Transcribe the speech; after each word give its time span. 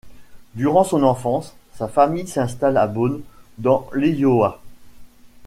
Durant 0.55 0.83
son 0.83 1.03
enfance, 1.03 1.55
sa 1.75 1.87
famille 1.87 2.25
s'installe 2.27 2.77
à 2.77 2.87
Boone 2.87 3.21
dans 3.59 3.87
l'Iowa. 3.93 4.59